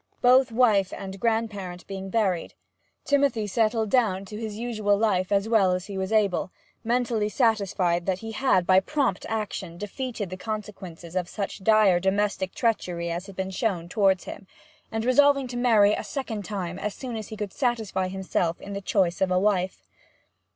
Both 0.23 0.51
wife 0.51 0.91
and 0.93 1.19
grandparent 1.19 1.85
being 1.85 2.09
buried, 2.09 2.55
Timothy 3.05 3.45
settled 3.45 3.91
down 3.91 4.25
to 4.25 4.35
his 4.35 4.57
usual 4.57 4.97
life 4.97 5.31
as 5.31 5.47
well 5.47 5.73
as 5.73 5.85
he 5.85 5.95
was 5.95 6.11
able, 6.11 6.49
mentally 6.83 7.29
satisfied 7.29 8.07
that 8.07 8.17
he 8.17 8.31
had 8.31 8.65
by 8.65 8.79
prompt 8.79 9.27
action 9.29 9.77
defeated 9.77 10.31
the 10.31 10.37
consequences 10.37 11.15
of 11.15 11.29
such 11.29 11.63
dire 11.63 11.99
domestic 11.99 12.55
treachery 12.55 13.11
as 13.11 13.27
had 13.27 13.35
been 13.35 13.51
shown 13.51 13.87
towards 13.87 14.23
him, 14.23 14.47
and 14.91 15.05
resolving 15.05 15.47
to 15.49 15.55
marry 15.55 15.93
a 15.93 16.03
second 16.03 16.45
time 16.45 16.79
as 16.79 16.95
soon 16.95 17.15
as 17.15 17.27
he 17.27 17.37
could 17.37 17.53
satisfy 17.53 18.07
himself 18.07 18.59
in 18.59 18.73
the 18.73 18.81
choice 18.81 19.21
of 19.21 19.29
a 19.29 19.37
wife. 19.37 19.83